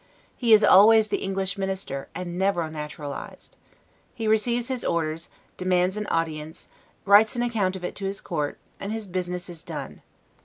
[0.35, 3.55] He is always the English minister, and never naturalized.
[4.15, 6.69] He receives his orders, demands an audience,
[7.05, 10.01] writes an account of it to his Court, and his business is done.